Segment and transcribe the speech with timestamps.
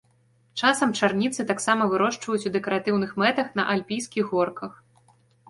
[0.61, 4.73] Часам чарніцы таксама вырошчваюць у дэкаратыўных мэтах на альпійскіх горках.